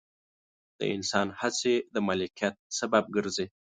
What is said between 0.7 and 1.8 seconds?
د انسان هڅې